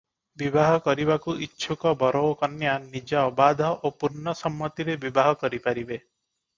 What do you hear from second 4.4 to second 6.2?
ସମ୍ମତିରେ ବିବାହ କରିପାରିବେ।